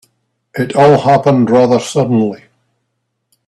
It 0.55 0.75
all 0.75 0.97
happened 1.01 1.51
rather 1.51 1.77
suddenly. 1.79 2.45